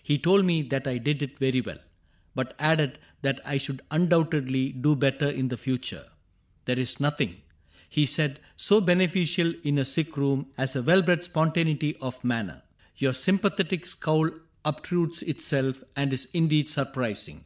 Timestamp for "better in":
4.94-5.48